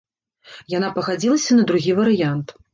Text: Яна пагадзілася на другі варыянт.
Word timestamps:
Яна 0.77 0.89
пагадзілася 0.97 1.61
на 1.61 1.69
другі 1.73 1.97
варыянт. 2.03 2.59